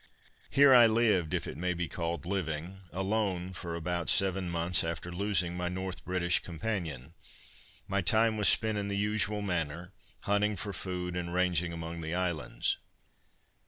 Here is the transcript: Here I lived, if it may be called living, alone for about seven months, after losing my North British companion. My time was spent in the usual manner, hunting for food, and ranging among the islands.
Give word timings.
Here 0.49 0.73
I 0.73 0.87
lived, 0.87 1.31
if 1.31 1.45
it 1.45 1.59
may 1.59 1.75
be 1.75 1.87
called 1.87 2.25
living, 2.25 2.79
alone 2.91 3.53
for 3.53 3.75
about 3.75 4.09
seven 4.09 4.49
months, 4.49 4.83
after 4.83 5.11
losing 5.11 5.55
my 5.55 5.69
North 5.69 6.03
British 6.03 6.39
companion. 6.39 7.13
My 7.87 8.01
time 8.01 8.35
was 8.35 8.49
spent 8.49 8.79
in 8.79 8.87
the 8.87 8.97
usual 8.97 9.43
manner, 9.43 9.93
hunting 10.21 10.55
for 10.55 10.73
food, 10.73 11.15
and 11.15 11.31
ranging 11.35 11.71
among 11.71 12.01
the 12.01 12.15
islands. 12.15 12.77